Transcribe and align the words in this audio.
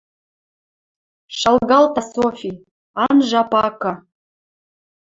Шалгалта 1.37 2.01
Софи. 2.13 2.51
Анжа 3.05 3.43
пакы 3.51 3.93